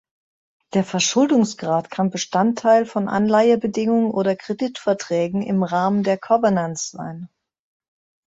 Der 0.73 0.83
Verschuldungsgrad 0.83 1.91
kann 1.91 2.09
Bestandteil 2.09 2.87
von 2.87 3.07
Anleihebedingungen 3.07 4.09
oder 4.09 4.35
Kreditverträgen 4.35 5.43
im 5.43 5.61
Rahmen 5.61 6.01
der 6.01 6.17
Covenants 6.17 6.89
sein. 6.89 7.29